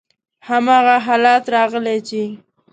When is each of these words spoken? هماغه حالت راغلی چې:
هماغه 0.47 0.95
حالت 1.05 1.43
راغلی 1.55 1.97
چې: 2.07 2.21